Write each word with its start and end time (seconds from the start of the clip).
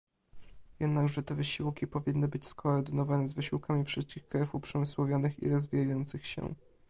Jednakże 0.79 1.23
te 1.23 1.35
wysiłki 1.35 1.87
powinny 1.87 2.27
być 2.27 2.47
skoordynowane 2.47 3.27
z 3.27 3.33
wysiłkami 3.33 3.85
wszystkich 3.85 4.27
krajów 4.27 4.55
uprzemysłowionych 4.55 5.43
i 5.43 5.49
rozwijających 5.49 6.25
się 6.27 6.55